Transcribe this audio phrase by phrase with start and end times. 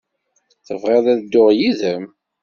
[0.65, 2.03] Tebɣiḍ ad dduɣ yid-m?